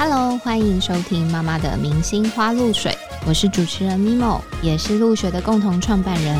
[0.00, 2.96] Hello，欢迎收听妈妈的明星花露水，
[3.26, 6.38] 我是主持人 Mimo，也是露学的共同创办人。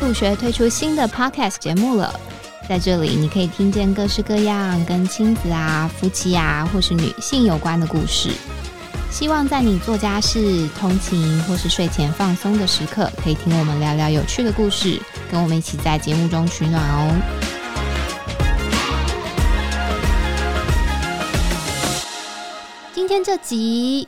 [0.00, 2.18] 露学推出新的 Podcast 节目了，
[2.66, 8.30] 在这里你可以听见各式各样跟亲子啊、夫妻啊或是女性有关的故事。
[9.10, 14.98] 希望在你做家事、通勤或是睡前放松的时刻，可以听我们聊聊有趣的故事，
[15.30, 17.14] 跟我们一起在节目中取暖哦。
[23.08, 24.06] 今天这集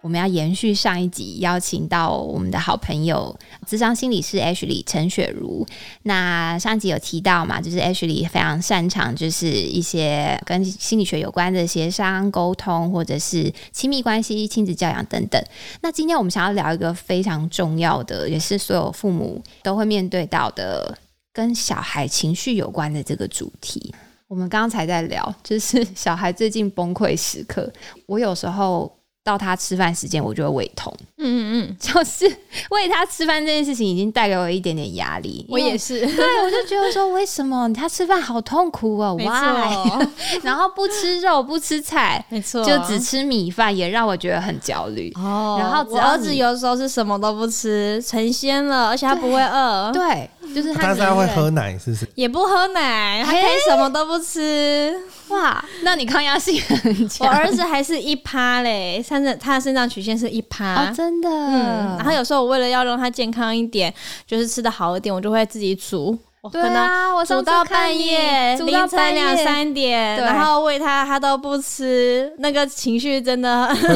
[0.00, 5.66] 我们要延续上一集，邀请到我们的好朋友智商心理师 Ashley 陈雪茹。
[6.04, 15.44] 那上一集有提到嘛，就是 Ashley 非常擅长，就是一些跟心理学有关的协商、沟通，或者是亲密关系、亲子教养等等。
[15.82, 20.96] 那今天我们想要聊一个非常重要的，也是所有父母都会面对到的，
[21.34, 23.94] 跟小孩情绪有关的这个主题。
[24.28, 27.70] 我们刚刚才在聊，就是 小孩最近崩溃时刻。
[28.06, 28.90] 我有时候
[29.24, 30.94] 到他吃饭时间，我就会胃痛。
[31.16, 32.24] 嗯嗯嗯， 就是
[32.70, 35.46] 喂他吃饭这件事情，已经带给我一点点压力。
[35.48, 39.14] 我也是，对我就觉得说，为什么他吃饭好痛苦哦？
[39.16, 39.72] 没 Why？
[39.74, 40.06] 错，
[40.44, 45.10] 然后不吃肉，不吃菜，没错，就只吃米饭，也让我觉得很焦虑。
[45.16, 45.56] 哦。
[45.58, 52.08] 然后只要我儿子你有时候是什么都不吃，成仙了，而且他不会饿，对，就是他他会宁愿喝奶，是不是？
[52.14, 54.94] 也不喝奶，他可以什么都不吃。
[55.28, 57.32] 哇，那你抗压性很强我。
[57.32, 60.86] 儿子还是一趴嘞，他的他的肾脏曲线是一趴。
[60.86, 63.92] 哦，真的，嗯，然后有时候我为了要让他健康一点，
[64.26, 66.18] 就是吃的好一点，我就会自己煮。
[66.40, 73.74] 我对啊，我上煮到半夜，煮到凌晨两三点，然后喂他，他都不吃，那个情绪真的 我。
[73.74, 73.86] 跟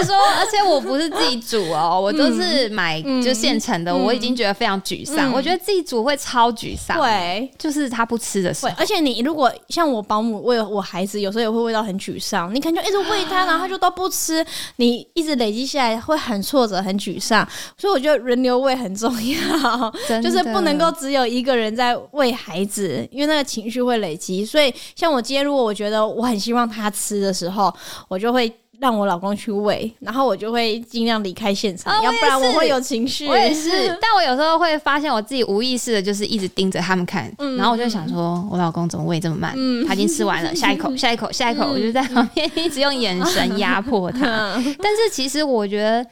[0.00, 5.30] 你说，而且我不是自己煮哦， 我都是买就现成的，嗯我已经觉得非常沮丧。
[5.30, 7.48] 嗯我觉得自己煮会超沮丧，，对。
[7.58, 12.52] 就是他不吃的时候，，而且你如果像我保姆喂我孩子，有时候也会喂到很沮丧。
[12.52, 14.44] 你可能就一直喂他，然后他就都不吃，
[14.76, 17.46] 你一直累积下来会很挫折、很沮丧。
[17.78, 24.44] 所以我觉得轮流喂很重要， 就是不能够只有一个人在喂孩子，因为那个情绪会累积。
[24.44, 27.72] 所以像我今天如果我觉得我很希望他吃的时候，
[28.08, 28.52] 我就会。
[28.80, 33.28] 让我老公去喂，然后我就会尽量离开现场，要不然我会有情绪。
[33.28, 39.54] 我也是，但我有时候会发现我自己无意识的，就是一直盯着他们看，嗯然后我就想说，我老公怎么喂这么慢？
[39.86, 44.54] 他已经吃完了，下一口， 下一口，下一口，我就在旁边一直用眼神压迫他。
[44.56, 46.04] 嗯但是其实我觉得。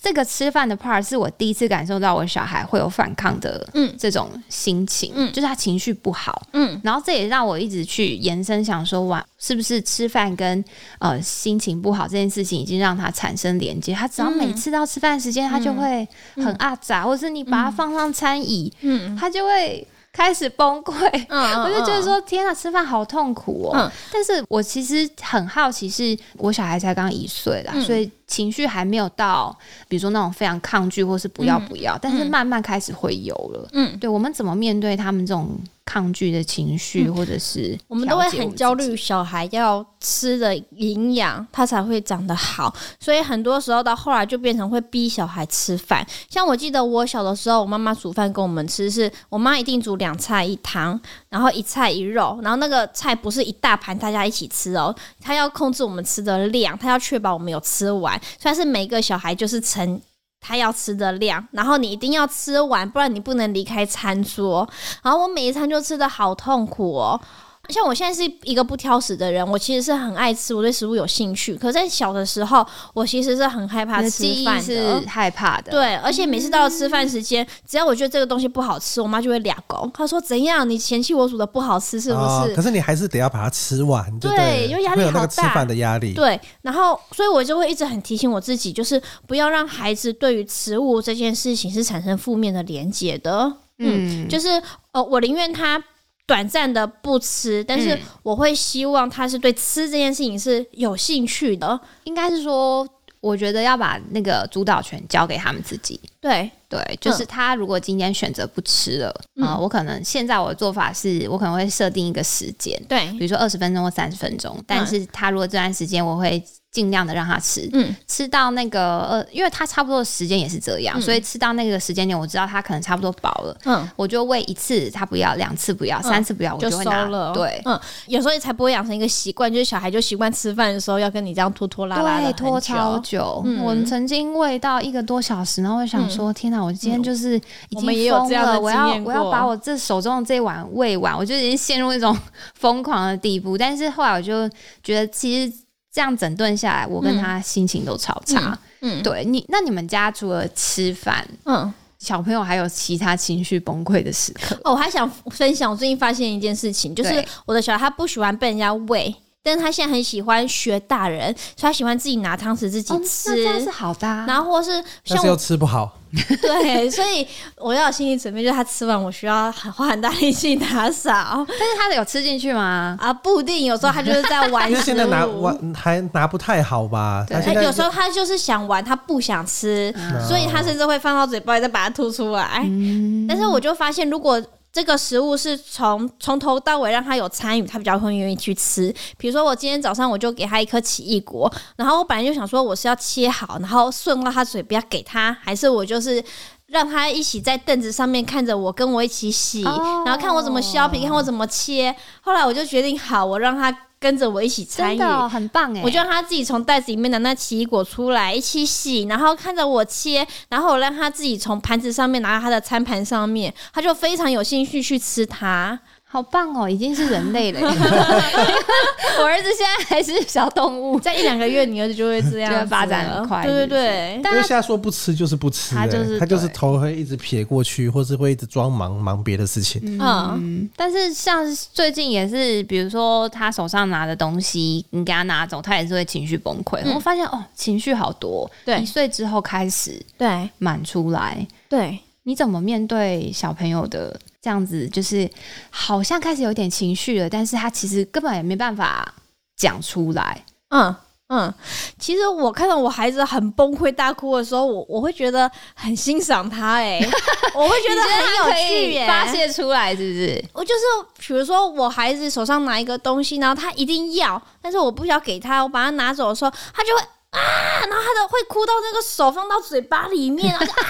[0.00, 3.92] 这个吃饭的 part 是我第一次感受到我小孩会有反抗的嗯。
[3.98, 5.32] 这种心情，嗯。
[5.32, 6.80] 就是他情绪不好，嗯。
[6.84, 10.64] 然后这也让我一直去延伸想说，哇，是不是吃饭跟
[10.98, 13.92] 呃心情不好这件事情已经让他产生连接？
[13.94, 19.16] 他只要每次到吃饭时间，他就会很阿杂，或是你把他放上餐椅，嗯。
[19.16, 21.26] 他就会开始崩溃。
[21.28, 23.76] 嗯我就觉得说，天啊，吃饭好痛苦哦！
[23.76, 29.56] 嗯但是我其实很好奇，是我小孩才刚一岁啦，嗯所以情绪还没有到，
[29.88, 33.68] 比如说那种非常抗拒或是不要不要，但是慢慢开始会有了。
[33.72, 42.74] 嗯，对我们怎么面对他们这种抗拒的情绪，或者是我们都会很焦虑，小孩要吃的营养，他才会长得好。
[42.98, 46.04] 所以很多时候到后来就变成会逼小孩吃饭。
[46.28, 60.00] 像我记得我小的时候，我妈妈煮饭给我们吃，是我妈一定煮两菜一汤，然后一菜一肉，然后那个菜不是一大盘大家一起吃哦，她要控制我们吃的量，她要确保我们有吃完，虽然是每个小孩就是盛。
[60.46, 64.68] 他要吃的量，然后你一定要吃完，不然你不能离开餐桌。
[65.02, 67.20] 然后我每一餐就吃的好痛苦哦。
[67.68, 71.54] 像我现在是一个不挑食的人，我其实是很爱吃，我对食物有兴趣。
[71.56, 75.02] 可在小的时候，我其实是很害怕吃饭的。
[75.06, 75.70] 害怕的。
[75.70, 79.90] 对，而且每次到了吃饭时间，只要我觉得这个东西不好吃，我妈就会俩狗。
[79.94, 80.68] 她说：“怎样？
[80.68, 86.14] 你嫌弃我煮的不好吃是不是？”哦可是你还是得要把它吃完，对因为压力会有那好大吃饭的压力。
[86.14, 93.52] 对，然后所以我就会一直很提醒我自己，就是不要让孩子对于食物这件事情是产生负面的连结的。
[93.78, 94.48] 嗯，就是
[94.92, 95.82] 呃，我宁愿他
[96.26, 101.80] 短暂的不吃，但是嗯我会希望他是对吃这件事情是有兴趣的。
[102.04, 102.86] 应该是说，
[103.20, 106.00] 我觉得要把那个主导权交给他们自己。
[106.26, 116.42] 对，对，就是他如果今天选择不吃了嗯啊、我可能现在我的做法是我可能会设定一个时间，对比，如说二十分钟或三十分钟，但是他如果这段时间我会
[116.72, 123.56] 尽量的让他吃，嗯吃到那个呃，因为他差不多的时间也是这样，嗯所以吃到那个时间点，我知道他可能差不多饱了。
[123.64, 127.04] 嗯，我就喂一次，他不要；两次不要，三次不要，我就会拿。
[127.04, 127.32] 收了。
[127.32, 133.42] 对，嗯，有时候才不会养成一个习惯，就是小孩就习惯吃饭的时候要跟你这样拖拖拉拉的对，拖超久。
[133.44, 136.62] 嗯我们曾经喂到一个多小时，然后我想说：天哪！
[136.62, 137.36] 我今天就是
[137.68, 142.16] 已经疯了，我要我要把我这手中的这碗喂完，我就已经陷入一种
[142.58, 143.56] 疯狂的地步。
[143.58, 144.48] 但是后来我就
[144.82, 145.56] 觉得，其实
[145.92, 148.58] 这样整顿下来，我跟他心情都超差。
[148.80, 151.72] 嗯，对你，那你们家除了吃饭，嗯。
[151.98, 154.54] 小朋友还有其他情绪崩溃的时刻。
[154.62, 159.12] 哦，我还想分享，我最近发现一件事情，就是我的小孩他不喜欢被人家喂，
[159.42, 163.30] 但是他现在很喜欢学大人，所以他喜欢自己拿汤匙自己哦，吃。
[163.30, 164.26] 那这样是好的、啊。
[164.28, 164.70] 然后或是
[165.08, 165.98] 但是又像我吃不好，
[166.40, 167.26] 对，所以
[167.56, 172.96] 我要有心理准备，就是他吃完我需要很花很大力气打扫 但是他有吃进去吗？
[173.00, 175.24] 啊，不一定，有时候他就是在玩 因为现在拿。
[175.26, 177.24] 玩还拿不太好吧？
[177.28, 182.62] 对他现在哎有时候他就是想玩，他不想吃，嗯所以他甚至会放到嘴巴里再把它吐出来。
[182.64, 184.40] 嗯但是我就发现，如果
[184.76, 188.94] 这个食物是从从头到尾让他有参与，他比较会愿意去吃。
[189.16, 196.22] 比如说，我今天早上我就给他一颗奇异果，然后我本来就想说我是要切好，然后顺到他嘴不要给他，还是我就是。
[196.68, 201.94] 让他一起在凳子上面看着我，跟我一起洗，哦然后看我怎么削皮，看我怎么切。
[202.20, 204.98] 后来我就决定好，我让他跟着我一起参与。
[204.98, 205.82] 真的、哦、很棒哎！
[205.82, 215.78] 我就让他自己从袋子里面拿那奇异果出来一起洗，然后看着我切，然后我让他自己从盘子上面拿到他的餐盘上面，他就非常有兴趣去吃它。
[216.08, 217.60] 好棒哦，已经是人类了。
[219.18, 229.82] 我儿子现在还是小动物，在一两个月，你儿子就会这样 就会发展很快对对对，但因为现在说不吃就是不吃、欸，他就是他就是头会一直撇过去，或是会一直装忙忙别的事情。
[229.84, 230.00] 嗯
[230.36, 236.80] 嗯，但是像最近也是，比如说他手上拿的东西，你给他拿走，他也是会情绪崩溃。
[236.84, 236.94] 嗯。
[236.94, 238.80] 我发现哦，情绪好多，对。
[238.80, 240.48] 一岁之后开始对。
[240.58, 241.46] 满出来。
[241.68, 244.88] 对，你怎么面对小朋友的这样子？
[244.88, 245.28] 就是
[245.70, 249.12] 好像开始有点情绪了，但是他其实根本也没办法
[249.56, 250.44] 讲出来。
[250.68, 250.94] 嗯。
[251.28, 251.52] 嗯，
[251.98, 257.00] 其实我看到我孩子很崩溃大哭的时候，我我会觉得很欣赏他、哎，
[257.52, 260.44] 我会觉得很有趣耶、发泄出来，是不是？
[260.52, 260.82] 我就是，
[261.26, 267.02] 比如说我孩子手上拿一个东西，然后他一定要，但是我不想给他，我把他拿走的时候，他就会
[267.36, 270.80] 啊，然后他的会哭到那个手放到嘴巴里面， 然后就啊，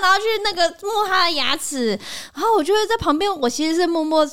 [0.00, 1.88] 然后去那个摸他的牙齿，
[2.34, 4.26] 然后我就会在旁边，我其实是默默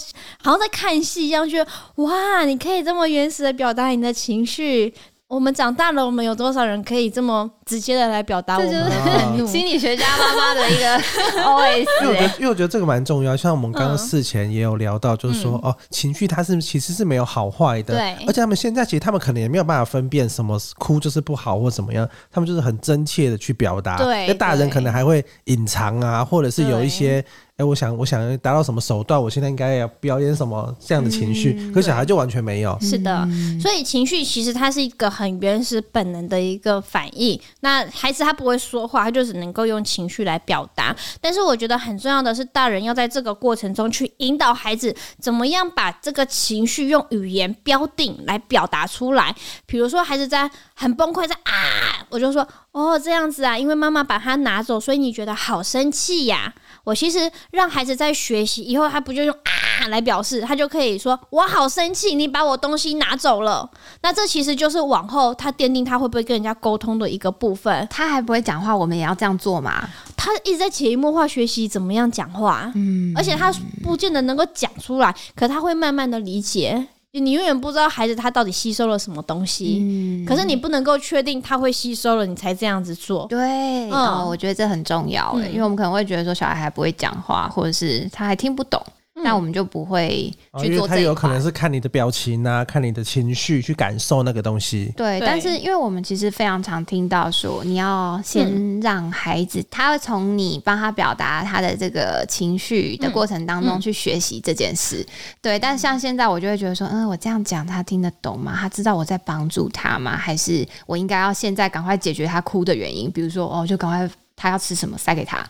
[0.43, 4.93] 好像在看戏一样，觉得哇，你可以这么原始的表达你的情绪。
[5.33, 9.45] 我们长大了，我们有多少人可以这么直接的来表达我这就们的愤怒？
[9.45, 10.99] 是 心理学家妈妈的一个
[11.41, 13.35] OS 因为我觉得欸。，因为我觉得这个蛮重要。
[13.35, 23.97] 像我们刚刚嗯事前也有聊到，就是说、哦，情绪它是其实是没有好坏的，对而且他们现在其实他们可能也没有办法分辨什么哭就是不好或怎么样，他们就是很真切的去表达。
[23.97, 27.25] 对那大人对可能还会隐藏啊，或者是有一些。
[27.57, 29.21] 哎、我想，我想达到什么手段？
[29.21, 31.55] 我现在应该要表演什么这样的情绪？
[31.59, 32.75] 嗯可小孩就完全没有。
[32.81, 33.27] 是的，
[33.61, 37.39] 所以情绪其实它是一个很原始本能的一个反应。
[37.59, 40.95] 那孩子他不会说话，他就只能够用情绪来表达。
[41.21, 49.33] 但是我觉得很重要的是，大人要在这个过程中去引导孩子怎么样把这个情绪用语言标定来表达出来。
[49.67, 56.53] 比如说，孩子在很崩溃，在啊，我就说哦这样子啊，因为妈妈把它拿走，所以你觉得好生气呀、
[56.83, 63.69] 我其实让孩子在学习以后，他不就用啊来表示，他就可以说我好生气，你把我东西拿走了。
[64.01, 67.87] 那这其实就是往后他奠定他会不会跟人家沟通的一个部分。
[67.89, 69.87] 他还不会讲话，我们也要这样做嘛？
[70.17, 73.51] 他一直在潜移默化学习怎么样讲话，嗯，而且他
[73.81, 76.87] 不见得能够讲出来，可他会慢慢的理解。
[77.19, 83.27] 你永远不知道孩子他到底吸收了什么东西，嗯可是你不能够确定他会吸收了，你才这样子做。
[83.27, 88.81] 对，嗯哦，我觉得这很重要欸，嗯因为我们可能会觉得说小孩还不会讲话，或者是他还听不懂，
[89.23, 91.41] 那我们就不会去做这一他有可能。
[91.41, 94.93] 是看你的表情啊，看你的情绪去感受那个东西。
[94.95, 105.05] 对，对但是因为我们其实非常常听到说，你要先让孩子，他会从你帮他表达他的这个情绪的过程当中嗯去学习这件事。
[105.41, 108.55] 对，但像现在我就会觉得说，嗯，我这样讲他听得懂吗？
[108.57, 110.15] 他知道我在帮助他吗？
[110.15, 113.11] 还是我应该要现在赶快解决他哭的原因？
[113.11, 115.45] 比如说，哦，就赶快他要吃什么塞给他。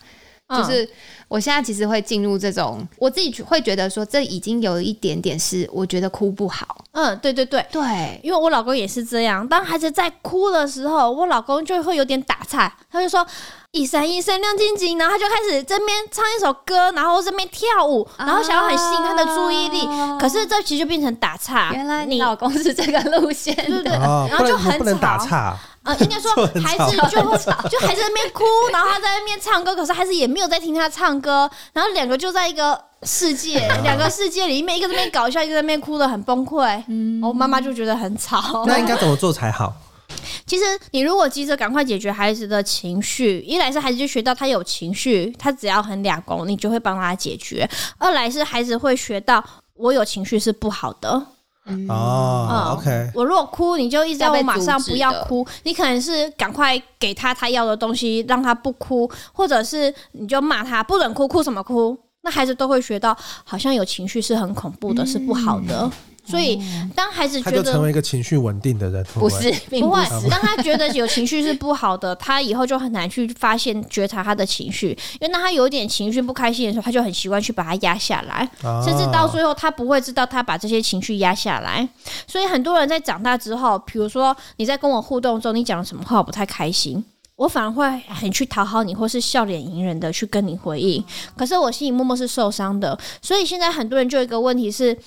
[0.53, 0.61] 嗯。
[0.61, 0.87] 就是
[1.27, 6.85] 我现在其实会进入这种，我自己会觉得说，这已经有一点点是我觉得哭不好。
[6.91, 13.25] 嗯，对对对，对，因为我老公也是这样，当孩子在哭的时候，我老公就会有点打岔，他就说
[13.71, 20.17] 一闪一闪亮晶晶，然后他就开始这边唱一首歌，然后这边跳舞，然后想要很吸引他的注意力，啊。
[20.19, 21.73] 可是这其实就变成打岔。
[21.73, 25.25] 原来你你老公是这个路线对对对，哦，然后就很不能不能打吵。
[25.25, 27.37] 岔，呃，应该说 孩子就会
[27.69, 36.83] 就孩子在那边哭，然后他在那边唱歌，可是孩子也没有在听他唱歌，然后两个就在一个世界，两个世界里面，一个在那边搞笑，一个在那边哭的很崩溃。
[36.87, 38.65] 嗯，我妈妈就觉得很吵。
[38.65, 39.73] 那应该怎么做才好？
[40.45, 51.25] 其实你如果急着赶快解决孩子的情绪，一来是孩子就学到他有情绪，他只要很两公，你就会帮他解决；二来是孩子会学到我有情绪是不好的。
[51.65, 51.87] 嗯。
[51.89, 61.97] 哦嗯，OK，我如果哭，你就一直要要被我马上不要哭，你可能是赶快给他他要的东西，让他不哭，或者是你就骂他不准哭，哭什么哭？
[62.21, 65.89] 那孩子都会学到，好像有情绪是很恐怖的，是不好的。
[66.25, 66.57] 所以
[66.95, 78.49] 当孩子觉得成为一个情绪稳定的人，不是， 并不会是，当他觉得有情绪是不好的，他以后就很难去发现觉察他的情绪，因为当他有点情绪不开心的时候，他就很习惯去把它压下来。
[78.63, 81.87] 啊甚至到最后，他不会知道他把这些情绪压下来。
[82.25, 87.03] 所以很多人在长大之后，比如说你在跟我互动中，你讲了什么话我不太开心，
[87.35, 91.03] 我反而会很去讨好你，或是笑脸迎人的去跟你回应。
[91.35, 92.97] 可是我心里默默是受伤的。
[93.21, 94.97] 所以现在很多人就有一个问题是。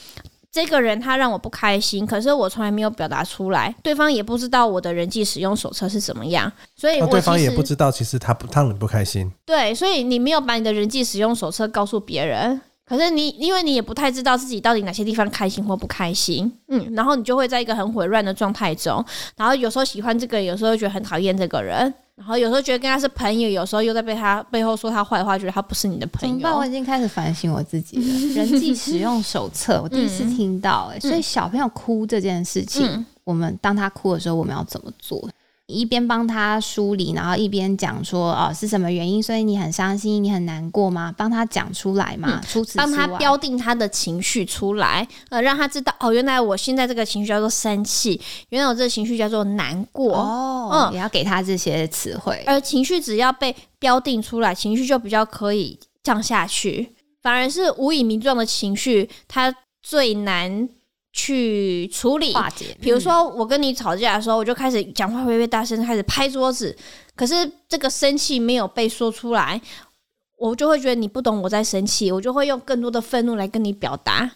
[0.56, 19.04] 这个人他让我不开心，可是我从来没有表达出来，对方也不知道我的人际使用手册是怎么样，所以对方也不知道，其实他不他让你不开心，对，所以你没有把你的人际使用手册告诉别人，可是你因为你也不太知道自己到底哪些地方开心或不开心，嗯，然后你就会在一个很混乱的状态中，
[19.36, 26.56] 然后有时候喜欢这个人，有时候觉得很讨厌这个人，然后有时候觉得跟他是朋友，有时候又在被他背后说他坏话，觉得他不是你的朋怎么办？
[26.56, 26.64] 我。
[26.64, 28.34] 已经开始反省我自己了。
[28.40, 35.28] 人际使用手册，我第一次听到、哎、所以小朋友哭这件事情，嗯我们当他哭的时候，我们要怎么做？
[35.66, 41.12] 一边帮他梳理，然后一边讲说哦是什么原因，所以你很伤心，你很难过吗？
[41.16, 42.40] 帮他讲出来嘛。
[42.46, 48.20] 除此之帮他标定他的情绪出来，呃，让他知道哦，原来我现在这个情绪叫做生气，
[48.50, 52.42] 原来我这个情绪叫做难过，哦，嗯也要给他这些词汇。
[52.46, 56.92] 而情绪只要被标定出来，情绪就比较可以降下去。
[57.22, 60.68] 反而是无以名状的情绪，它最难
[61.16, 62.34] 去处理。
[62.34, 66.76] 化解，比如说，我跟你吵架的时候，我就开始讲话会越大声，开始拍桌子。
[67.16, 69.58] 可是这个生气没有被说出来，
[70.36, 74.30] 我就会觉得你不懂我在生气，我就会用更多的愤怒来跟你表达。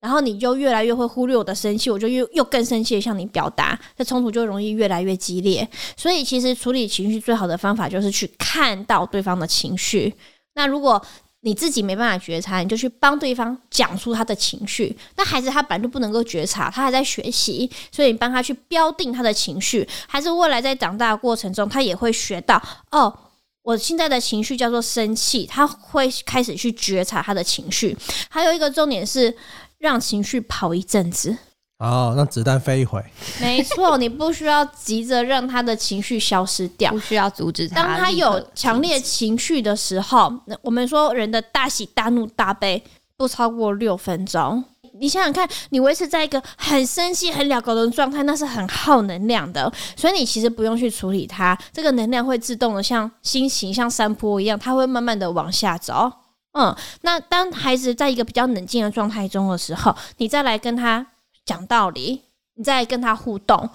[0.00, 5.68] 然后你就越来越会忽略我的生气，我就又又更生气的向你表达，这冲突就容易越来越激烈。
[5.96, 10.14] 所以其实处理情绪最好的方法就是去看到对方的情绪。
[10.54, 11.02] 那如果
[11.42, 14.96] 你自己没办法觉察，你就去帮对方讲出他的情绪。
[15.16, 23.18] 那孩子他本来就不能够觉察，他还在学习，所以你帮他去标定他的情绪，孩子未来在长大的过程中，他也会学到哦。
[23.62, 27.96] 我现在的情绪叫做生气，他会开始去觉察他的情绪。
[28.28, 29.36] 还有一个重点是
[29.78, 31.36] 让情绪跑一阵子，
[31.80, 33.02] 哦，让子弹飞一回，
[33.40, 36.98] 没错，你不需要急着让他的情绪消失掉不。
[36.98, 37.76] 需要阻止他。
[37.76, 42.84] 当他有强烈情绪的时候，那我们说人的大喜大怒大悲
[43.16, 44.62] 不超过六分钟。
[45.00, 49.72] 你想想看，你维持在一个很生气、很了狗的状态，那是很耗能量的。
[49.96, 56.12] 所以你其实不用去处理它，这个能量会自动的像心情、像山坡一样，它会慢慢的往下走。
[56.52, 61.06] 嗯，那当孩子在一个比较冷静的状态中的时候，你再来跟他
[61.50, 62.22] 讲道理，
[62.54, 63.68] 你在跟他互动，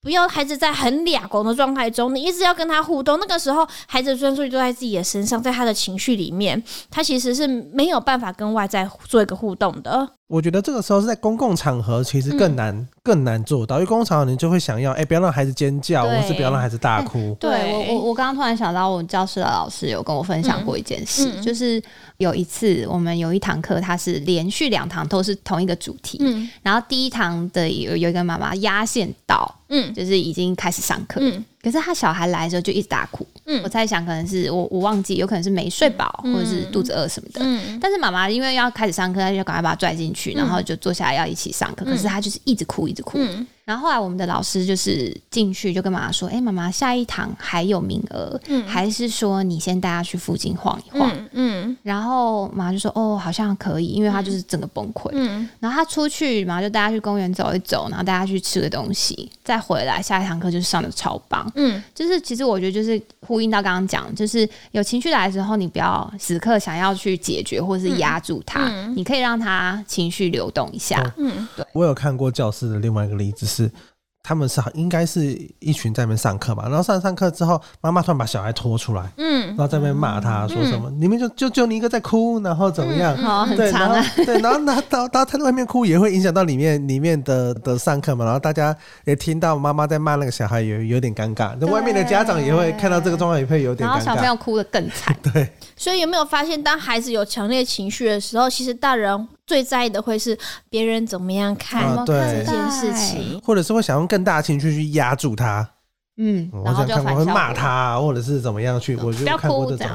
[0.00, 3.20] 不要孩子在很俩拱的状态中，你一直要跟他互动。
[3.20, 10.08] 那个时候，孩子专注力都在自己的身上，在他的情绪里面，他其实是没有办法跟外在做一个互动的。
[10.30, 17.36] 我觉得这个时候是在公共场合，其实更难、更难做到，因为公共场合你就会想要，哎、不要让孩子尖叫，或是不要让孩子大哭。
[17.40, 21.82] 对对我，我我刚刚突然想到，我教室的老师有跟我分享过一件事，嗯就是
[22.18, 37.40] 有一次我们有一堂课，它是连续两堂都是同一个主题，嗯然后第一堂的有有一个妈妈压线到，嗯就是已经开始上课，嗯可是他小孩来的时候就一直大哭，嗯我猜想可能是我我忘记，有可能是没睡饱，嗯或者是肚子饿什么的。
[37.44, 41.84] 嗯但是妈妈因为要开始上课，她就赶快把他拽进去，然后就坐下来要一起上课。
[41.84, 43.18] 可是他就是一直哭，一直哭。
[43.18, 55.08] 嗯然后后来我们的老师就是进去就跟妈妈说：“哎、妈妈，下一堂还有名额，嗯还是说你先带她去附近晃一晃？”嗯嗯然后妈妈就说：“哦，好像可以，因为她就是整个崩溃。
[55.12, 61.48] 嗯然后她出去，妈妈就带她去公园走一走，然后带她去吃个东西，再回来，下一堂课就是上的超棒。
[61.54, 71.00] 嗯就是其实我觉得就是呼应到刚刚讲，就是有情绪来的时候，你不要时刻想要去解决或是压住她，嗯你可以让她情绪流动一下。
[71.16, 73.59] 嗯，对我有看过教室的另外一个例子是，
[74.22, 83.16] 他们是应该是一群在那边上课嘛，然后上上课之后，妈妈突然把小孩拖出来，嗯然后在那边骂他说什么，你们就就就你一个在哭，然后怎么样？
[83.16, 88.24] 好，很对，然后长啊，对，然后然后到到他在外面哭，也会影响到里面里面的的上课嘛。
[88.26, 88.76] 然后大家
[89.06, 91.56] 也听到妈妈在骂那个小孩，有有点尴尬。
[91.58, 94.26] 那外面的家长也会看到这个状况，也会有点尴然后小朋。
[94.26, 95.16] 友哭的更惨。
[95.32, 100.38] 对，所以有没有发现，当孩子有强烈情绪的时候，其实大人最在意的会是
[100.68, 103.40] 别人怎么样看啊这件事情。
[103.44, 105.68] 或者是会想用更大的情绪去压住他。
[106.18, 109.88] 嗯，我然后就想看过会骂他，或者是怎么样去，我就看过这种。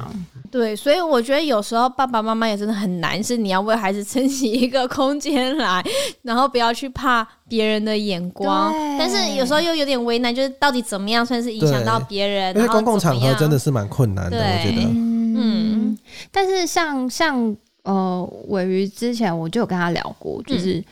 [0.52, 5.82] 对，所以我觉得有时候爸爸妈妈也真的很难，是你要为孩子撑起一个空间来，
[6.24, 12.54] 然后不要去怕别人的眼光，但是有时候又有点为难，就是到底怎么样算是影响到别人？
[12.58, 14.82] 因为公共场合真的是蛮困难的，我觉得。
[15.38, 15.98] 嗯，
[16.32, 20.84] 但是像像呃，尾鱼之前我就有跟他聊过，就是、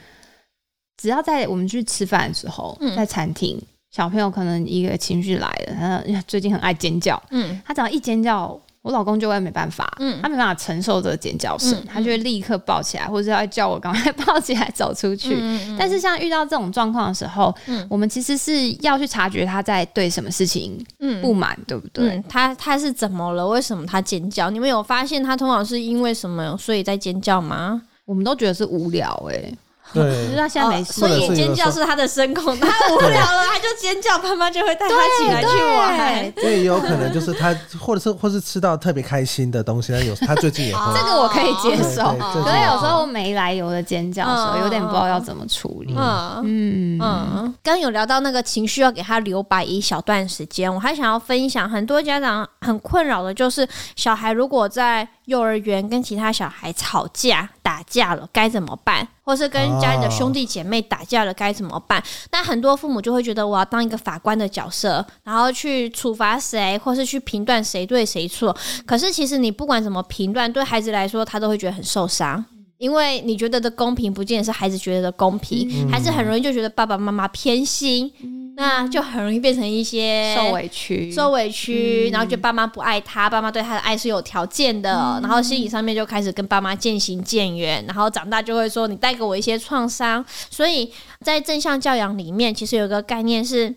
[0.97, 3.59] 只要在我们去吃饭的时候，嗯在餐厅，
[3.91, 8.59] 小朋友可能一个情绪来了，他 最近很爱尖叫，嗯他只要一尖叫。
[8.83, 15.35] 我老公就会没办法，嗯他没办法承受这个尖叫声，嗯他就会立刻抱起来，或者要叫我赶快 抱起来走出去。
[15.39, 22.09] 嗯但是像遇到这种状况的时候，嗯我们其实是要去察觉他在对什么事情嗯不满，对不对？
[22.09, 23.47] 嗯，他他是怎么了？
[23.47, 24.49] 为什么他尖叫？
[24.49, 27.81] 你们有发现他通常是因为什么，所以在尖叫吗？
[28.05, 29.57] 我们都觉得是无聊哎、欸，
[30.03, 30.03] 对。
[30.27, 36.33] 可是他现在没事，哦所以尖叫是他的声控， 他无聊了他就尖叫，妈妈就会带他起来去玩。
[36.37, 42.11] 因为也有可能就是他，或者是或是吃到特别开心的东西，他有他最近也会 这个我可以接受。
[42.33, 45.93] 对对可是有时候没来由的尖叫的时候，嗯有点不知道要怎么处理。
[45.97, 46.41] 嗯。
[46.43, 46.99] 嗯。
[47.01, 59.07] 嗯，刚有聊到那个情绪要给他留白一小段时间，我还想要分享，很多家长很困扰的就是，小孩如果在幼儿园跟其他小孩吵架、打架了，该怎么办？
[59.23, 62.03] 或是跟家里的兄弟姐妹打架了，该怎么办？
[62.31, 68.55] 那很多父母就会觉得，我要当一个法官的角色，然后去处罚谁，或是去评断谁对谁错。
[68.85, 72.43] 可是其实你不管怎么评断，对孩子来说，他都会觉得很受伤。
[72.83, 78.11] 因为你觉得的公平，不见得是孩子觉得的公平，孩子很容易就觉得爸爸妈妈偏心，
[78.57, 93.73] 那就很容易变成一些受委屈，受委屈，然后觉得爸妈不爱他，爸妈对他的爱是有条件的，然后心理上面就开始跟爸妈渐行渐远，然后长大就会说你带给我一些创伤，所以在正向教养里面，其实有一个概念是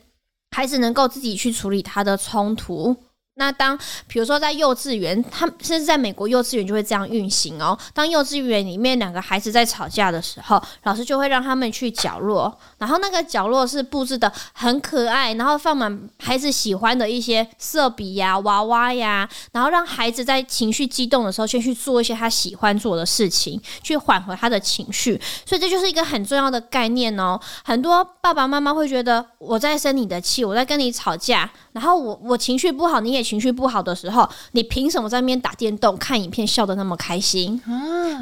[0.51, 2.97] 孩子能够自己去处理他的冲突。
[3.39, 7.79] 那当比如说在幼稚园，他甚至在美国幼稚园就会这样运行哦。
[7.93, 25.21] 当幼稚园里面两个孩子在吵架的时候，老师就会让他们去角落，然后那个角落是布置的很可爱，然后放满孩子喜欢的一些色笔呀、娃娃呀，然后让孩子在情绪激动的时候，先去做一些他喜欢做的事情，去缓和他的情绪。
[25.45, 27.39] 所以这就是一个很重要的概念哦。
[27.63, 37.61] 很多爸爸妈妈会觉得我在生你的气，我在跟你吵架，然后我我情绪不好，你也情绪不好的时候，你凭什么在那边打电动、看影片笑得那么开心？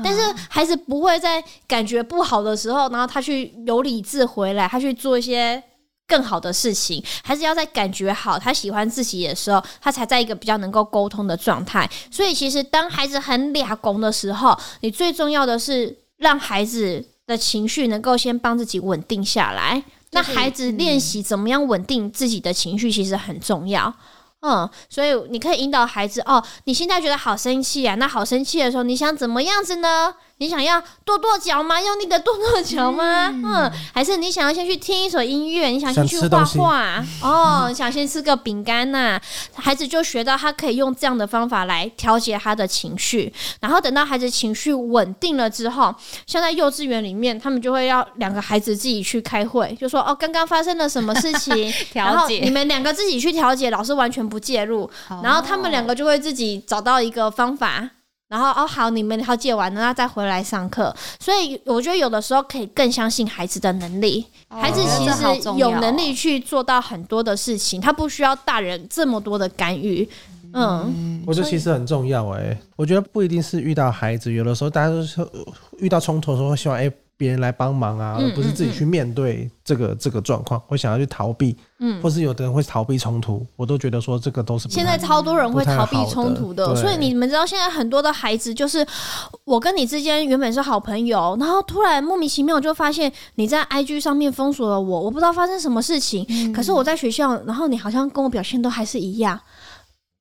[0.02, 5.62] 但是孩子不会在感觉不好的时候，然后他去有理智回来，他去做一些。
[6.06, 11.90] 更好的事情，还是要在感觉好，他喜欢自己的时候，他才在一个比较能够沟通的状态。
[12.10, 19.82] 所以，其实当孩子很俩拱的时候，你最重要的是让孩子的情绪能够先帮自己稳定下来。
[20.10, 23.86] 那孩子练习怎么样稳定自己的情绪，其实很重要。
[23.86, 23.94] 嗯，
[24.88, 30.14] 所以你可以引导孩子哦，你现在觉得好生气啊，那好生气的时候，你想怎么样子呢？
[30.38, 31.80] 你想要跺跺脚吗？
[31.80, 33.28] 用力的跺跺脚吗？
[33.30, 35.68] 嗯，还是你想要先去听一首音乐？
[35.68, 37.04] 你想先去画画？
[37.22, 39.18] 哦，想先吃个饼干呐？
[39.54, 45.94] 孩子就学到他可以用这样的方法来调节他的情绪，然后等到孩子情绪稳定了之后，
[46.26, 54.88] 像在幼稚园里面，他们就会要两个孩子自己去开会，就说哦，刚刚发生了什么事情， 然调解后你们两个自己去调解，老师完全不介入，
[55.22, 57.90] 然后他们两个就会自己找到一个方法。
[58.26, 60.92] 然后哦好，你们调解完了，那再回来上课。
[61.20, 70.08] 所以我觉得有的时候可以更相信孩子的能力，孩子其实有能力去做到很多的事情，他不需要大人这么多的干预。
[70.56, 75.28] 嗯我觉得其实很重要哎、我觉得不一定是遇到孩子，有的时候大家都是呃
[75.78, 82.02] 遇到冲突的时候会希望哎别、人来帮忙啊，嗯而不是自己去面对这个这个状况，会想要去逃避，嗯。
[82.02, 88.84] 或是有的人会逃避冲突，我都觉得说这个都是现在超多人会逃避冲突的，所以你们知道现在很多的孩子就是
[89.44, 96.52] 我跟你之间原本是好朋友，然后突然莫名其妙就发现你在 IG 上面封锁了我，我不知道发生什么事情，嗯。
[96.52, 99.38] 可是我在学校，然后你好像跟我表现都还是一样。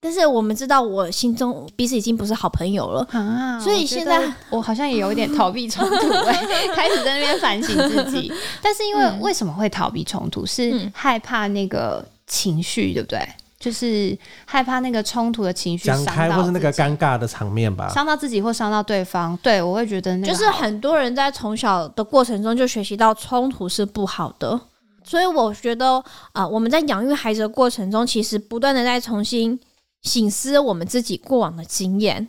[0.04, 3.08] 但是我们知道，我心中彼此已经不是好朋友了。
[3.12, 6.34] 啊，所以现在得我好像也有一点逃避冲突、欸，
[6.76, 8.30] 开始在那边反省自己。
[8.62, 10.46] 但是因为嗯为什么会逃避冲突？
[10.46, 13.26] 是嗯害怕那个情绪，对不对？
[13.58, 17.88] 就是害怕那个冲突的情绪讲伤到开或是那个尴尬的场面吧。
[17.88, 19.40] 伤到自己或伤到对方。
[19.42, 24.60] 对我会觉得那个就是很多人在从小的过程中就学习到冲突是不好的，
[25.02, 29.58] 所以我觉得，呃，我们在养育孩子的过程中，其实不断的在重新
[30.04, 32.28] 醒思我们自己过往的经验。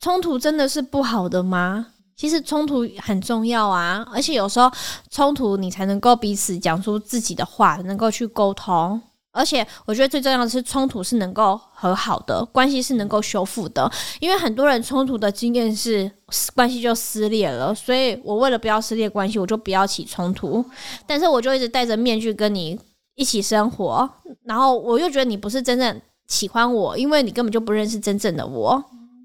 [0.00, 1.88] 冲突真的是不好的吗？
[2.16, 4.68] 其实冲突很重要啊，而且有时候
[5.10, 9.00] 冲突你才能够彼此讲出自己的话，能够去沟通。
[9.30, 13.88] 而且我觉得最重要的是，冲突是能够和好的，关系是能够修复的。
[14.18, 16.10] 因为很多人冲突的经验是
[16.56, 20.64] 关系就撕裂了，所以我为了不要撕裂关系，我就不要起冲突。
[21.06, 22.80] 但是我就一直戴着面具跟你
[23.14, 24.08] 一起生活，
[24.44, 28.82] 然后我又觉得你不是真正喜欢我，因为你根本就不认识真正的我。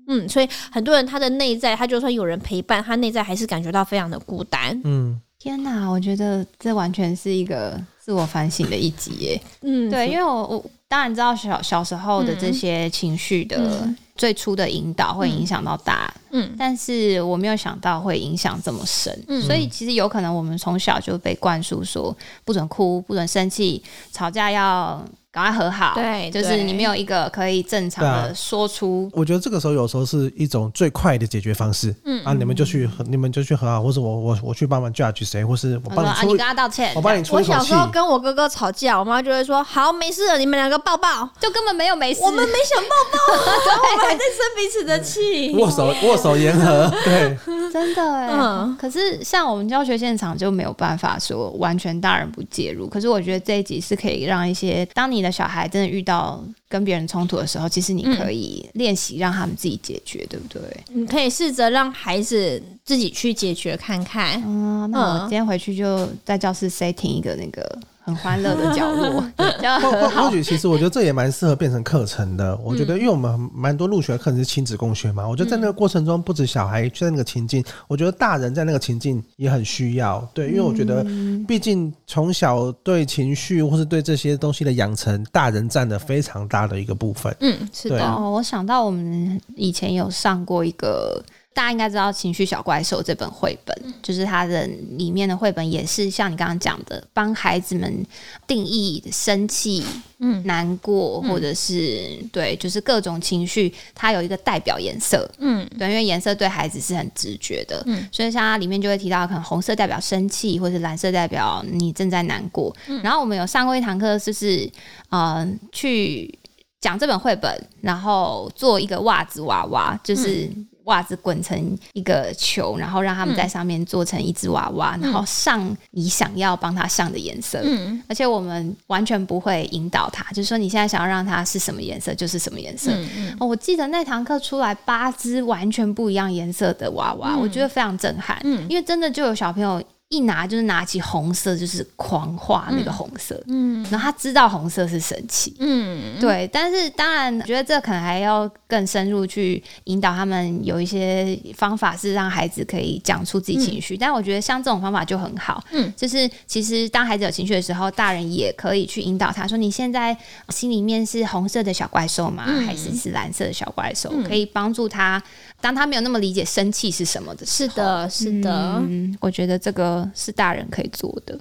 [0.08, 4.78] 嗯，所以很多人他的内在，他就算有人陪伴，他内在还是感觉到非常的孤单。
[4.84, 9.42] 嗯，天哪，我觉得这完全是一个自我反省的一集耶。
[9.62, 13.96] 嗯，对，因为我我当然知道小小时候的这些情绪的嗯。
[14.16, 16.54] 最初的引导会影响到大，嗯。
[16.56, 19.42] 但是我没有想到会影响这么深，嗯。
[19.42, 29.10] 所以其实有可能我们从小就被灌输说不准哭、不准生气，吵架要赶快和好，对就是你没有一个可以正常的啊说出。
[29.14, 31.92] 我觉得这个时候有时候是一种最快的解决方式。
[32.06, 37.74] 嗯啊，你们就去和你们就去和好，或者我我我去帮忙 judge 谁，或是我帮你出你跟，他道歉，我帮你出一口气我小时。
[37.74, 41.28] 候跟我哥哥吵架，我妈就会说：“好，没事了，你们两个抱抱。
[41.40, 42.22] 就根本没有没事。
[42.22, 43.36] 我们没想抱抱，
[43.68, 45.52] 然后我们还在生彼此的气。
[45.58, 47.36] 握手握手言和， 对，
[47.74, 52.88] 真的哎、嗯可是像我们教学现场就没有办法说完全大人不介入。
[52.88, 60.62] 可是我觉得这一集是可以让一些，当你的小孩真的遇到跟别人冲突的时候，其实你可以练习让他们自己解决，对不对？
[60.90, 64.42] 你可以试着让孩子自己去解决看看。
[64.46, 69.24] 嗯，那我嗯今天回去就在教室 setting 一个那个很欢乐的角落，
[70.16, 70.30] 或。
[70.34, 72.58] 许其实我觉得这也蛮适合变成课程的。
[72.64, 80.28] 我觉得，因为我们蛮多入学课程是亲子共学嘛，我觉得在那个过程中，不止小孩在那个情境，我觉得大人在那个情境也很需要。
[80.34, 81.06] 对，因为我觉得，
[81.48, 87.36] 毕竟从小对情绪或是对这些东西的养成，大人占了非常大的一个部分。
[87.42, 94.66] 嗯，是的，我想到我们以前有上过一个，大家应该知道《情绪小怪兽》这本绘本，就是它的
[94.98, 98.06] 里面的绘本也是像你刚刚讲的，帮孩子们
[98.48, 99.86] 定义生气、
[100.18, 100.44] 嗯。
[100.46, 105.30] 难过，或者是对，就是各种情绪，它有一个代表颜色。
[105.38, 105.68] 嗯。
[105.78, 108.08] 对，因为颜色对孩子是很直觉的，嗯。
[108.12, 112.76] 所以像它里面就会提到，可能红色代表生气，或者蓝色代表你正在难过。
[112.88, 113.00] 嗯。
[113.04, 114.68] 然后我们有上过一堂课，就是
[115.10, 116.40] 呃去
[116.82, 120.50] 讲这本绘本，然后做一个袜子娃娃，就是。
[120.86, 127.62] 袜子滚成一个球，然后让他们在上面做成一只娃娃，然后上你想要帮他上的颜色。
[127.64, 132.92] 嗯而且我们完全不会引导他，就是说你现在想要让他是什么颜色，就是什么颜色。
[132.92, 138.40] 嗯嗯哦，我记得那堂课出来八只完全不一样颜色的娃娃，我觉得非常震撼。
[138.44, 139.82] 嗯因为真的就有小朋友
[140.14, 145.56] 一拿就是拿起红色，就是狂画那个红色，嗯然后他知道红色是神奇。
[145.60, 153.98] 嗯，对，但是当然，我觉得这可能还要更深入去引导他们，有一些方法是让孩子可以讲出自己情绪。
[153.98, 160.16] 但我觉得像这种方法就很好，嗯，就是其实当孩子有情绪的时候，大人也可以去引导他说：“你现在
[160.50, 162.44] 心里面是红色的小怪兽吗？
[162.48, 162.66] 嗯。
[162.66, 164.24] 还是是蓝色的小怪兽？”嗯。
[164.24, 165.22] 可以帮助他，
[165.60, 171.40] 当他没有那么理解生气是什么的时候，是的，是的，嗯，我觉得这个是大人可以做的。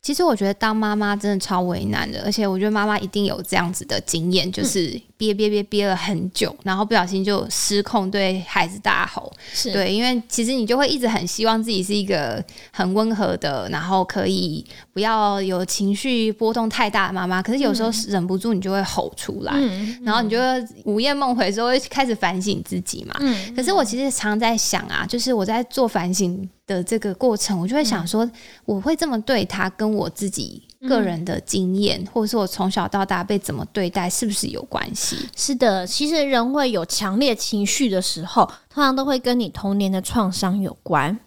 [0.00, 9.32] 其实我觉得当妈妈真的超为难的，而且我觉得妈妈一定有这样子的经验，就是憋憋憋憋了很久，然后不小心就失控对孩子大吼。
[9.52, 23.14] 是，对，因为其实你就会一直很希望自己是一个很温和的，然后可以不要有情绪波动太大的妈妈，可是有时候忍不住你就会吼出来，嗯然后你就会午夜梦回的时候会开始反省自己嘛。
[23.20, 28.28] 嗯可是我其实常在想啊，就是我在做反省的这个过程，我就会想说，
[28.64, 35.16] 我会这么对他，跟我自己个人的经验，或者是我从小到大被怎么对待，是不是有关系？
[35.36, 41.18] 是的，其实人会有强烈情绪的时候，通常都会跟你童年的创伤有关。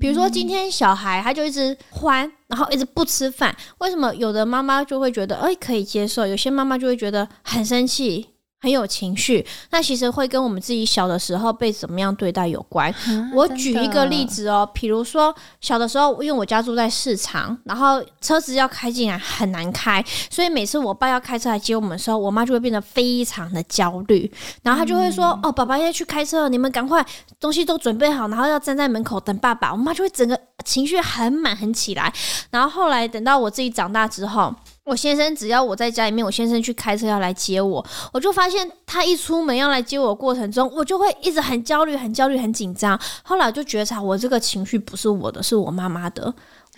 [0.00, 8.30] 比如说，今天小孩他就一直欢，然后一直不吃饭，为什么有的妈妈就会觉得哎可以接受，有些妈妈就会觉得很生气。
[8.62, 12.94] 很有情绪，那其实会跟我们自己小的时候被怎么样对待有关。
[13.34, 24.30] 我举一个例子哦，比如说小的时候，因为我家住在市场，然后车子要开进来很难开，所以每次我爸要开车来接我们的时候，我妈就会变得非常的焦虑，
[24.62, 27.04] 然后她就会说：“哦，爸爸要去开车了，你们赶快
[27.40, 32.12] 东西都准备好，然后要站在门口等爸爸。”我妈就会整个情绪很满很起来。
[32.50, 34.54] 然后后来等到我自己长大之后。
[34.84, 42.98] 我先生只要我在家里面，我先生去开车要来接我，我就发现他一出门要来接我的过程中，我就会一直很焦虑、很焦虑、很紧张。
[43.22, 46.32] 后来我就觉察我这个情绪不是我的，是我妈妈的。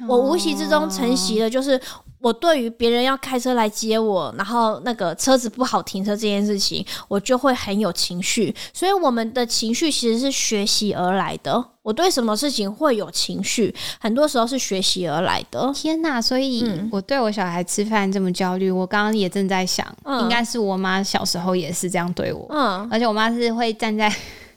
[0.08, 1.80] 我无形之中承袭的就是。
[2.22, 8.54] 我对于别人要开车来接我，然后那个车子不好停车这件事情，我就会很有情绪。
[8.72, 11.64] 所以我们的情绪其实是学习而来的。
[11.82, 15.68] 我对什么事情会有情绪，很多时候是学习而来的。
[15.74, 16.22] 天哪！
[16.22, 19.84] 所以我对我小孩吃饭这么焦虑，我刚刚也正在想，
[20.20, 22.46] 应该是我妈小时候也是这样对我。
[22.50, 24.08] 嗯，而且我妈是会站在。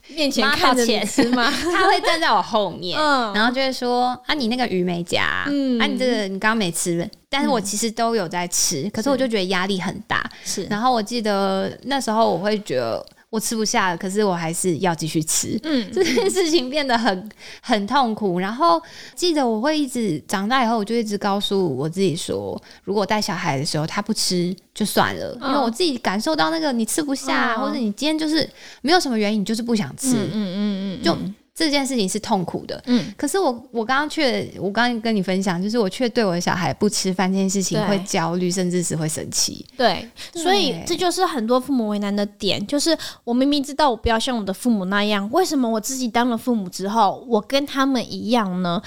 [0.09, 1.49] 面前看着吃吗？
[1.51, 2.99] 他会站在我后面，
[3.33, 10.23] 然后就会说：“啊，你那个鱼没夹，嗯，啊，你这个你刚刚没吃。”但是我其实都有在吃，可是我就觉得压力很大。
[10.43, 13.05] 是，然后我记得那时候我会觉得。
[13.35, 15.59] 我吃不下了，可是我还是要继续吃。
[15.63, 17.29] 嗯， 这件事情变得很
[17.61, 18.39] 很痛苦。
[18.39, 18.81] 然后
[19.13, 28.49] 记得我会一直长大以后，我就一直告诉我自己说，如果带小孩的时候他不吃就算了，因为我自己感受到那个你吃不下，或者你今天就是
[28.81, 30.15] 没有什么原因，你就是不想吃。
[30.15, 31.17] 嗯嗯嗯，就。
[31.55, 39.65] 这件事情是痛苦的，嗯，可是我我刚刚却我刚刚跟你分享，就是我却对我的小孩不吃饭这件事情会焦虑，甚至是会生气。
[39.77, 48.81] 对，所以这就是很多父母为难的点，就是我明明知道我不要像我的父母那样，为什么我自己当了父母之后，我跟他们一样呢？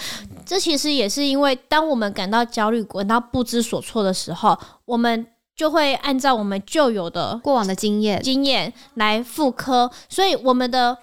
[0.45, 4.55] 这其实也是因为，当我们感到焦虑、感到不知所措的时候，
[4.85, 5.27] 我们
[5.57, 10.99] 就会按照我们旧有的过往的经验经验来复刻，所以我们的。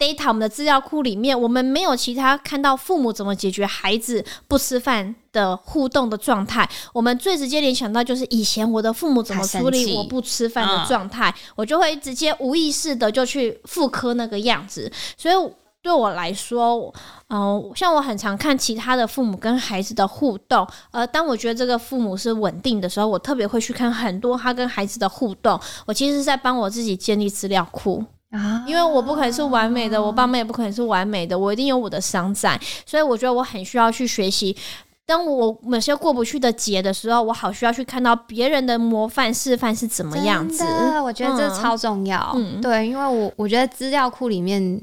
[0.00, 6.66] Data 我们的资料库里面，我们没有其他看到父母怎么解决孩子不吃饭的互动的状态。
[6.94, 14.90] 我们最直接联想到就是以前我的父母怎么处理我不吃饭的状态，我就会直接无意识的就去复刻那个样子。
[15.18, 15.34] 所以
[15.82, 16.92] 对我来说，
[17.28, 25.60] 嗯，像我很常看其他的父母跟孩子的互动，而当我觉得这个父母是稳定的时候，我特别会去看很多他跟孩子的互动。
[25.86, 28.02] 我其实是在帮我自己建立资料库。
[28.30, 34.56] 啊，因为我不可能是完美的，我爸妈也不可能是完美的，我一定有我的伤在，所以我觉得我很需要去学习。
[35.04, 40.62] 当我某些过不去的结的时候，我好需要去看到别人的模范示范是怎么样子。
[41.02, 42.32] 我觉得这超重要。
[42.36, 44.80] 嗯，对，因为我我觉得资料库里面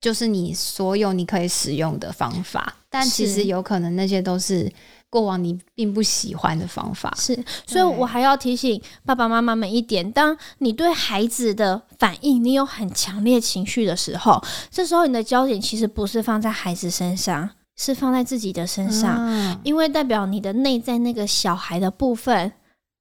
[0.00, 4.68] 就是你所有你可以使用的方法，但其实有可能那些都是。
[5.10, 22.52] 过往你并不喜欢的方法是，所以我还要提醒爸爸妈妈们一点：当你对孩子的反应，你有很强烈情绪的时候，这时候你的焦点其实不是放在孩子身上，是放在自己的身上，因为代表你的内在那个小孩的部分，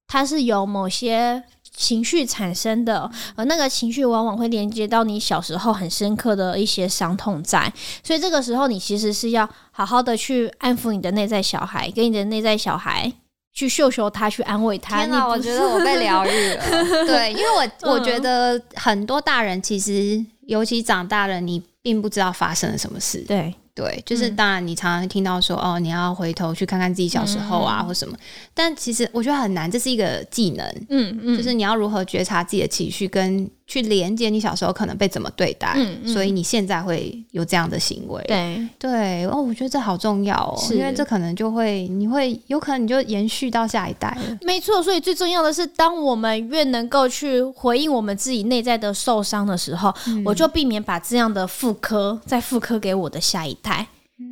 [0.08, 1.44] 它是有某些。
[1.78, 7.72] 情绪产生的，而那个情绪往往会连接到你小时候很深刻的一些伤痛在，
[8.04, 13.14] 所以这个时候你其实是要好好的去安抚你的内在小孩，跟你的内在小孩
[13.54, 14.98] 去秀秀他，去安慰他。
[14.98, 16.64] 天哪，我觉得我被疗愈了。
[17.06, 23.20] 对，因为我我觉得很多大人其实，尤其长大了，你并不知道发生了什么事。
[23.28, 23.54] 对。
[23.78, 28.18] 对，就是当然，你常常听到说哦，你要回头去看看自己小时候啊，或什么。
[28.56, 30.66] 但其实我觉得很难，这是一个技能。
[30.90, 33.48] 嗯嗯，就是你要如何觉察自己的情绪跟。
[33.70, 38.24] 去连接你小时候可能被怎么对待，所以你现在会有这样的行为。
[38.26, 44.38] 对对哦，我觉得这好重要哦，因为这可能就会你会有可能你就延续到下一代了。
[44.44, 53.67] 没错，所以最重要的是，当我们越能够去回应我们自己内在的受伤的时候，我就避免把这样的复刻再复刻给我的下一代。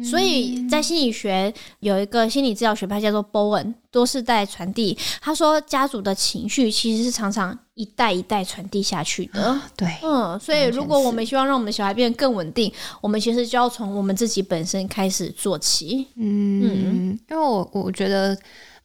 [0.04, 4.98] 所以在心理学有一个心理治疗学派叫做 Bowen 多世代传递。
[5.21, 9.62] 他说，家族的情绪其实是常常一代一代传递下去的。
[9.78, 16.08] 对，嗯，所以如果我们希望让我们的小孩变得更稳定，我们其实就要从我们自己本身开始做起。
[16.15, 18.36] 嗯，因为我我觉得，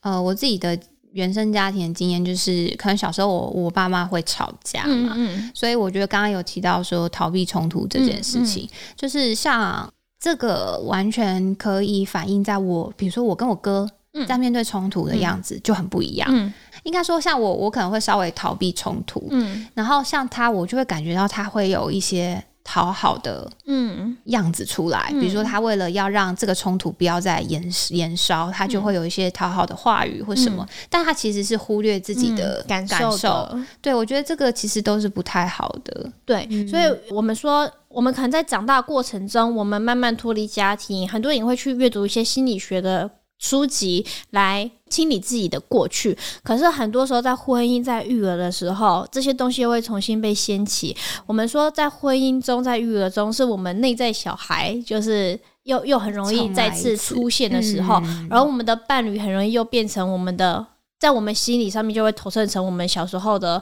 [0.01, 0.79] 呃，我自己的
[1.13, 9.91] 原生家庭经验就是，可能小时候我我爸妈会吵架嘛，嗯所以我觉得刚刚有提到说逃避冲突这件事情，就是像。
[10.21, 13.89] 这个完全可以反映在我，比如说我跟我哥
[14.29, 16.29] 在面对冲突的样子就很不一样。
[16.31, 16.53] 嗯，
[16.83, 19.27] 应该说像我，我可能会稍微逃避冲突。
[19.31, 25.09] 嗯，然后像他，我就会感觉到他会有一些讨好的嗯样子出来。
[25.13, 30.69] 比如说他为了要让这个冲突不要再延延烧，他就会有一些讨好的话语或什么。
[30.91, 33.59] 但他其实是忽略自己的感受。
[33.81, 36.13] 对，我觉得这个其实都是不太好的。
[36.27, 37.67] 对，所以我们说。
[37.91, 46.17] 我们可能在长大过程中，我们慢慢脱离家庭，很多人会去阅读一些心理学的书籍来清理自己的过去。
[46.45, 50.97] 可是很多时候，在婚姻、在育儿的时候，这些东西又会重新被掀起。
[51.27, 58.01] 我们说，在婚姻中、在育儿中，是我们内在小孩，就是又又很容易再次出现的时候，
[58.31, 60.65] 然后我们的伴侣很容易又变成我们的，
[61.01, 63.61] 在我们心理上面就会投射成我们小时候的。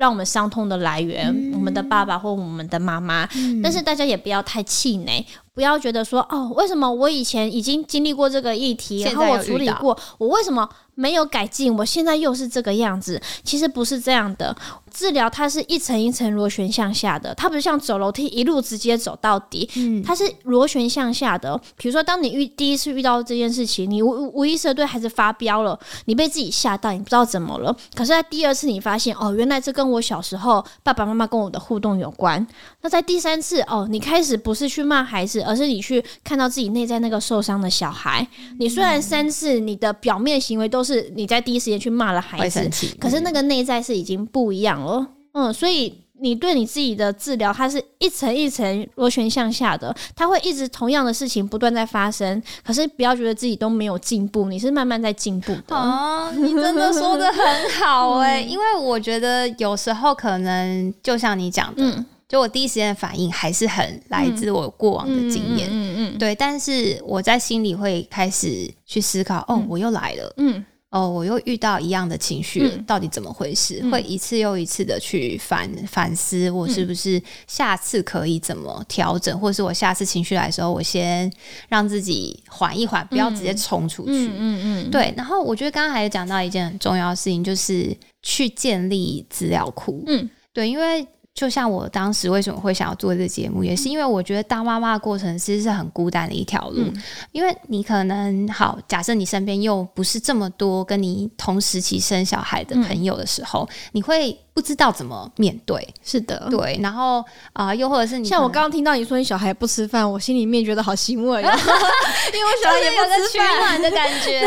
[0.00, 3.28] 让我们伤痛的来源，我们的爸爸或我们的妈妈。
[3.62, 5.22] 但是大家也不要太气馁，
[5.54, 10.68] 不要觉得说哦，为什么我以前已经经历过这个议题，然后我处理过，我为什么？
[10.96, 13.18] 没有改进，我现在又是这个样子。
[13.42, 14.54] 其实不是这样的，
[14.92, 21.58] 治疗它是一层一层螺旋向下的，它不是像走楼梯一路直接走到底，嗯，它是螺旋向下的。
[21.78, 27.74] 比如说，当你遇第一次遇到这件事情，你无无意识的对孩子发飙了，你被自己吓到，你不知道怎么了。
[27.94, 32.46] 可是，在第二次你发现，哦，原来这跟我小时候爸爸妈妈跟我的互动有关。
[32.82, 38.26] 那在第三次，哦，你开始不是去骂孩子，而是你去看到自己内在那个受伤的小孩。
[38.58, 41.00] 你虽然三次你的表面行为都是。
[41.16, 45.06] 你在第一时间去骂了孩子，可是那个内在是已经不一样了。
[45.32, 52.42] 嗯，所以你对你自己的治疗，它是一层一层螺旋向下的，它会一直同样的事情不断在发生。
[52.64, 55.76] 可是不要觉得自己都没有进步，你是慢慢在进步的。
[55.76, 62.04] 哦，你真的说的很好哎， 因为我觉得有时候可能就像你讲的。
[62.30, 73.82] 就我第一时间的反应还是很来自我过往的经验，嗯嗯，对，但是我在心里会开始去思考，哦，我又来了，嗯，哦，我又遇到一样的情绪，到底怎么回事？
[73.90, 81.28] 会一次又一次的去反反思，我是不是下次可以怎么调整，或者是我下次情绪来的时候，我先
[81.68, 85.12] 让自己缓一缓，不要直接冲出去，嗯嗯，对。
[85.16, 91.04] 然后我觉得刚刚还有讲到一件很重要的事情，就是去建立资料库，嗯，对，因为。
[91.40, 96.84] 就像我当时为什么会想要做这个节目，也是因为我觉得当妈妈的过程其实是很孤单的一条路，
[97.32, 104.38] 因为你可能好，假设你身边又不是这么多跟你同时期生小孩的朋友的时候，你会。
[104.52, 114.40] 不知道怎么面对，是的，对，然后啊，又或者是你像我刚刚听到你说你小孩不吃饭，我心里面觉得好欣慰， 因为我小孩也有个取暖的感觉，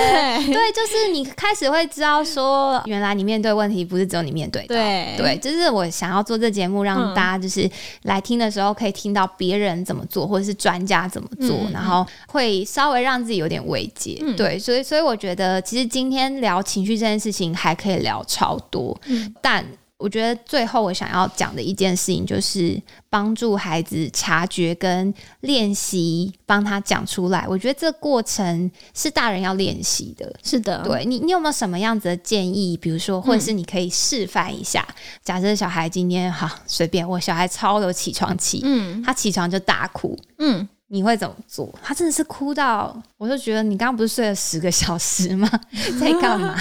[0.54, 7.70] 对，就是你开始会知道说，原来你面对问题不是只有你面对，对，对，就是我想要做这节目，让大家就是
[8.04, 19.00] 来听的时候可以听到别人怎么做，或者是专家怎么做，然后会稍微让自己有点慰藉，对，所以，所以我觉得其实今天聊情绪这件事情还可以聊超多，
[19.42, 19.66] 但。
[20.04, 22.78] 我觉得最后我想要讲的一件事情，就是
[23.10, 27.46] 帮助孩子察觉跟练习，帮他讲出来。
[27.48, 30.36] 我觉得这过程是大人要练习的。
[30.44, 32.76] 是的，对你，你有没有什么样子的建议？
[32.76, 34.86] 比如说，或者是你可以示范一下。
[35.24, 40.68] 假设小孩今天好随便，我小孩超有起床气，嗯，他起床就大哭，嗯。
[40.94, 41.68] 你会怎么做？
[41.82, 45.50] 他真的是哭到，我就觉得你刚刚不是睡了十个小时吗？
[46.00, 46.56] 在干嘛？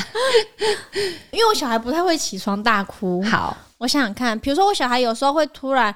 [1.31, 3.23] 因为我小孩不太会起床大哭。
[3.25, 5.95] 好，我想想看，比如说我小孩有时候会突然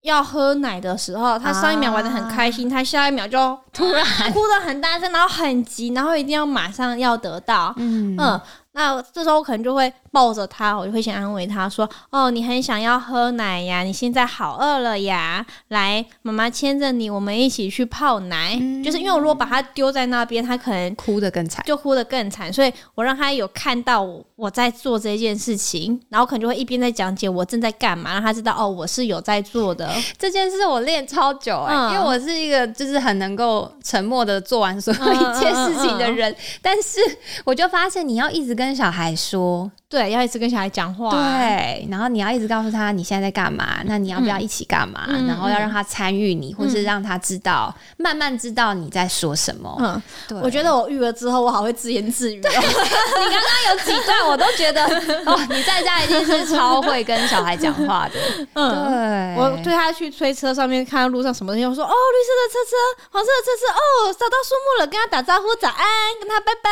[0.00, 7.72] 要喝奶的时候，他上一秒玩的很开心，他下一秒就突然哭的很大声，然后很急，然后一定要马上要得到。
[7.76, 8.40] 嗯嗯，
[8.72, 9.90] 那这时候我可能就会。
[10.10, 18.58] 抱着他，我就会先安慰他说：“哦，你很想要喝奶呀，你现在好饿了呀，来，妈妈牵着你，我们一起去泡奶。
[18.82, 22.50] 就是因为我如果把他丢在那边，他可能哭得更惨，就哭得更惨。
[22.50, 30.66] 所以我让他有看到我我在做这件事情，然后可能就会一边在讲解我正在干嘛，让他知道哦，我是有在做的这件事。
[30.66, 37.00] 我练超久哎，因为我是一个就是很能够沉默的做完所有一切事情的人，但是
[37.44, 41.10] 我就发现你要一直跟小孩说。”对，要一直跟小孩讲话。
[41.10, 45.08] 对，然后你要一直告诉他你现在在干嘛，那你要不要一起干嘛？
[45.26, 49.74] 然后要让他参与你，或是让他知道，慢慢知道你在说什么。
[49.80, 50.38] 嗯，对。
[50.42, 52.38] 我觉得我育儿之后，我好会自言自语。
[52.38, 54.84] 哦你刚刚有几段，我都觉得
[55.24, 58.46] 哦，你在家一定是超会跟小孩讲话的。
[58.54, 59.42] 嗯，对。
[59.42, 65.86] 我推他去推车上面，看到路上什么东西，我说哦，绿色的车车，黄色的车车，哦，找到树木了，跟他打招呼，早安，
[66.20, 66.70] 跟他拜拜。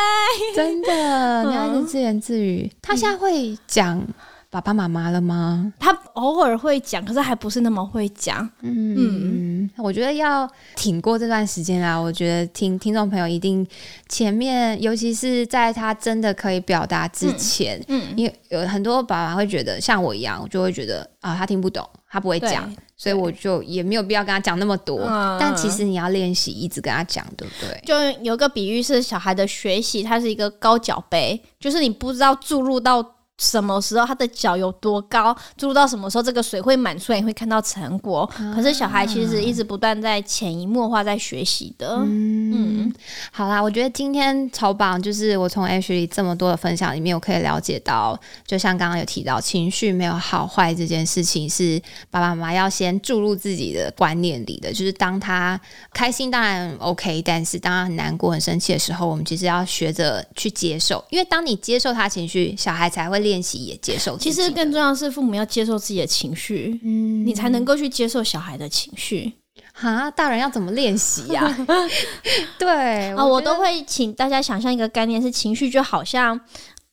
[0.55, 2.71] 真的，你要一直自言自语。
[2.81, 4.05] 他现他会讲
[4.49, 5.71] 爸爸妈妈了吗？
[5.79, 8.49] 他偶尔会讲，可是还不是那么会讲。
[8.61, 11.97] 嗯，我觉得要挺过这段时间啊。
[11.97, 13.65] 我觉得听听众朋友一定
[14.09, 24.99] 前面，尤其是在他真的可以表达之前，嗯，因为有很多爸爸会觉得像我一样，我就会觉得啊，他听不懂，他不会讲，所以我就也没有必要跟他讲那么多。
[25.39, 27.81] 但其实你要练习一直跟他讲，对不对？
[27.85, 31.39] 就有个比喻是小孩的学习，它是一个高脚杯。
[31.59, 38.25] 就是你不知道注入到什么时候，他的脚有多高，注入到什么时候，这个水会满出来，你会看到成果。
[38.55, 41.97] 可是小孩其实一直不断在潜移默化在学习的。
[42.03, 42.91] 嗯，
[43.31, 54.73] 好啦，我觉得今天超棒，就是我从 H 里这么多的分享里面，我可以了解到，就像刚刚有提到，情绪没有好坏这件事情，是爸爸妈妈要先注入自己的观念里的。
[54.73, 55.59] 就是当他
[55.93, 64.17] 开心当然 OK，但是当他很难过、很生气的时候，我们其实要学着去接受，因为当你接受他情绪，小孩才会练习也接受。
[64.17, 69.33] 其实更重要是父母要接受自己的情绪，嗯，你才能够去接受小孩的情绪。
[69.73, 71.55] 哈，大人要怎么练习呀？
[72.57, 76.39] 对啊，我都会请大家想象一个概念，是情绪就好像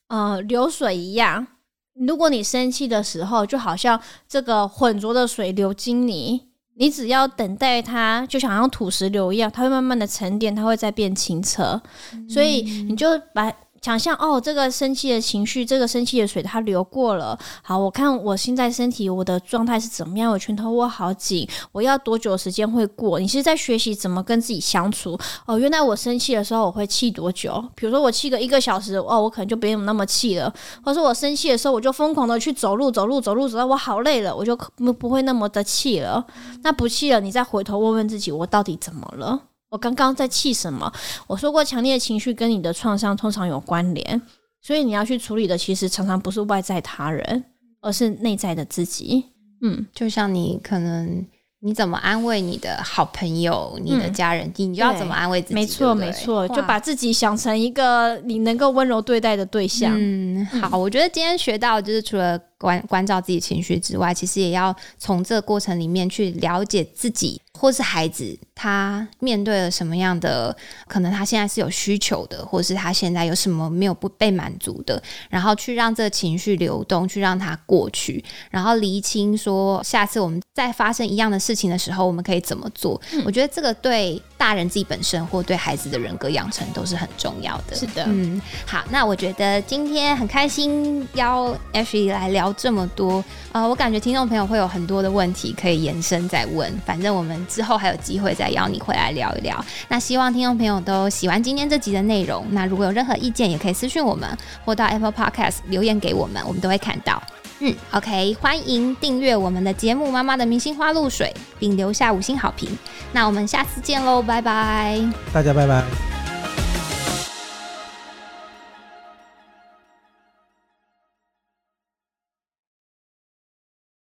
[0.08, 1.46] 呃流水一样。
[1.94, 6.42] 如果你生气的时候，就好像这个浑浊的水流经你，
[6.76, 11.80] 你只要等待它，就想像土石流一样，它会慢慢的沉淀，它会再变清澈。
[12.28, 13.52] 所以你就把
[13.84, 17.38] 想象哦，这个生气的情绪，这个生气的水，它流过了。
[17.60, 20.32] 好，我看我现在身体我的状态是怎么样？
[20.32, 23.20] 我拳头握好紧，我要多久时间会过？
[23.20, 25.58] 你是在学习怎么跟自己相处哦。
[25.58, 27.62] 原来我生气的时候我会气多久？
[27.74, 30.50] 比如说我气个一个小时，哦，我可能就不用那么气了。
[30.82, 36.24] 或者我生气的时候，我就疯狂的去走路，走路，走路，走到我好累了，我就不不会那么的气了。
[36.62, 39.42] 那不气了，你再回头问问自己，我到底怎么了？
[39.74, 40.90] 我刚刚在气什么？
[41.26, 44.22] 我说过，强烈的情绪跟你的创伤通常有关联，
[44.62, 47.44] 所以你要去处理的，其实常常不是外在他人，
[47.80, 49.24] 而是内在的自己。
[49.62, 51.26] 嗯，就像你可能
[51.60, 55.54] 你怎么安慰你的好朋友、你的嗯家人，你就要怎么安慰自己。
[55.54, 59.92] 没错，没错，就把自己想成一个你能够温柔对待的对象。
[59.98, 70.56] 嗯，好，我觉得今天学到就是除了关关照自己情绪之外，其实也要从这个过程里面去了解自己或是孩子他面对了什么样的，
[70.88, 82.98] 可能他现在是有需求的，或是他现在有什么没有不被满足的，然后去让这个情绪流动，去让它过去，然后厘清说下次我们再发生一样的事情的时候，我们可以怎么做。
[83.26, 87.74] 我觉得这个对大人自己本身或对孩子的人格养成都是很重要的。
[87.76, 99.64] 是的，嗯，好，那我觉得今天很开心邀 Ashley 来聊这么多，呃，我感觉听众朋友会有很多的问题可以延伸再问，反正我们之后还有机会再邀你回来聊一聊。
[99.88, 104.28] 那希望听众朋友都喜欢今天这集的内容，那如果有任何意见，也可以私讯我们，
[104.64, 107.22] 或到 Apple Podcast 留言给我们，我们都会看到。
[107.60, 112.68] 嗯，OK，欢迎订阅我们的节目《妈妈的明星花露水》，并留下五星好评。
[113.12, 115.00] 那我们下次见喽，拜拜。
[115.32, 116.23] 大家拜拜。